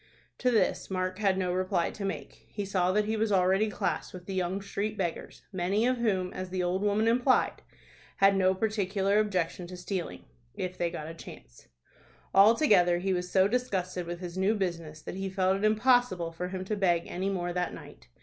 To 0.39 0.49
this 0.49 0.89
Mark 0.89 1.19
had 1.19 1.37
no 1.37 1.53
reply 1.53 1.91
to 1.91 2.03
make. 2.03 2.47
He 2.47 2.65
saw 2.65 2.91
that 2.91 3.05
he 3.05 3.15
was 3.15 3.31
already 3.31 3.69
classed 3.69 4.15
with 4.15 4.25
the 4.25 4.33
young 4.33 4.59
street 4.59 4.97
beggars, 4.97 5.43
many 5.53 5.85
of 5.85 5.97
whom, 5.97 6.33
as 6.33 6.49
the 6.49 6.63
old 6.63 6.81
woman 6.81 7.07
implied, 7.07 7.61
had 8.17 8.35
no 8.35 8.55
particular 8.55 9.19
objection 9.19 9.67
to 9.67 9.77
stealing, 9.77 10.25
if 10.55 10.75
they 10.75 10.89
got 10.89 11.05
a 11.05 11.13
chance. 11.13 11.67
Altogether 12.33 12.97
he 12.97 13.13
was 13.13 13.31
so 13.31 13.47
disgusted 13.47 14.07
with 14.07 14.21
his 14.21 14.39
new 14.39 14.55
business, 14.55 15.03
that 15.03 15.13
he 15.17 15.29
felt 15.29 15.57
it 15.57 15.63
impossible 15.63 16.31
for 16.31 16.47
him 16.47 16.65
to 16.65 16.75
beg 16.75 17.05
any 17.05 17.29
more 17.29 17.53
that 17.53 17.71
night. 17.71 18.07